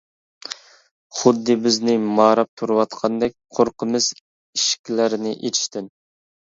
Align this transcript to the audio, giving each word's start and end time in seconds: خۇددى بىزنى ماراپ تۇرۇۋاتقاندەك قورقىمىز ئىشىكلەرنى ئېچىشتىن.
خۇددى 1.17 1.57
بىزنى 1.65 1.95
ماراپ 2.21 2.51
تۇرۇۋاتقاندەك 2.63 3.39
قورقىمىز 3.61 4.11
ئىشىكلەرنى 4.19 5.41
ئېچىشتىن. 5.41 5.97